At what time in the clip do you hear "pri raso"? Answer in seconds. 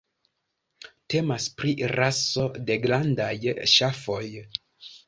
1.59-2.49